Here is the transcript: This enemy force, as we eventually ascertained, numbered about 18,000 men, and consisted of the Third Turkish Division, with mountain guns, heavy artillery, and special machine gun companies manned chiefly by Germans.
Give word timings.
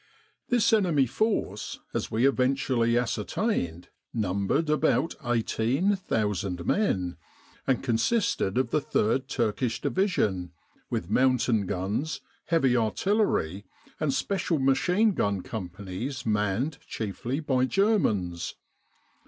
This 0.49 0.73
enemy 0.73 1.05
force, 1.05 1.79
as 1.93 2.09
we 2.09 2.27
eventually 2.27 2.97
ascertained, 2.97 3.89
numbered 4.11 4.67
about 4.67 5.13
18,000 5.23 6.65
men, 6.65 7.17
and 7.67 7.83
consisted 7.83 8.57
of 8.57 8.71
the 8.71 8.81
Third 8.81 9.27
Turkish 9.27 9.79
Division, 9.79 10.53
with 10.89 11.11
mountain 11.11 11.67
guns, 11.67 12.19
heavy 12.45 12.75
artillery, 12.75 13.67
and 13.99 14.11
special 14.11 14.57
machine 14.57 15.11
gun 15.11 15.41
companies 15.43 16.25
manned 16.25 16.79
chiefly 16.87 17.39
by 17.39 17.65
Germans. 17.65 18.55